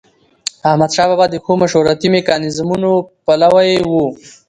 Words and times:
احمدشاه 0.69 1.07
بابا 1.09 1.25
د 1.29 1.35
ښو 1.43 1.53
مشورتي 1.61 2.07
میکانیزمونو 2.15 2.91
پلوي 3.25 3.73
و. 3.89 3.91